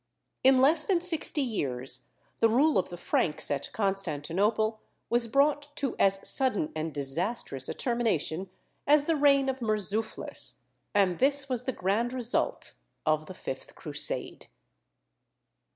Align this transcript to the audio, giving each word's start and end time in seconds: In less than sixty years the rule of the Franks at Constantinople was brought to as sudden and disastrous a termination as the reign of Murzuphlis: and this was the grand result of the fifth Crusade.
In 0.43 0.59
less 0.61 0.81
than 0.83 0.99
sixty 0.99 1.43
years 1.43 2.07
the 2.39 2.49
rule 2.49 2.79
of 2.79 2.89
the 2.89 2.97
Franks 2.97 3.51
at 3.51 3.71
Constantinople 3.71 4.81
was 5.11 5.27
brought 5.27 5.75
to 5.75 5.95
as 5.99 6.27
sudden 6.27 6.71
and 6.75 6.91
disastrous 6.91 7.69
a 7.69 7.75
termination 7.75 8.49
as 8.87 9.05
the 9.05 9.15
reign 9.15 9.47
of 9.47 9.59
Murzuphlis: 9.61 10.55
and 10.95 11.19
this 11.19 11.47
was 11.49 11.65
the 11.65 11.71
grand 11.71 12.13
result 12.13 12.73
of 13.05 13.27
the 13.27 13.35
fifth 13.35 13.75
Crusade. 13.75 14.47